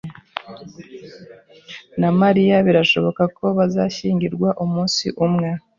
[1.99, 5.49] na Mariya birashoboka ko bazashyingirwa umunsi umwe.